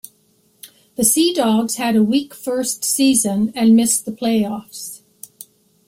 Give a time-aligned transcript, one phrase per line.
[0.95, 5.01] The Sea Dogs had a weak first season and missed the playoffs.